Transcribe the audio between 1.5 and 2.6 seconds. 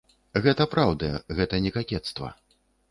не какецтва.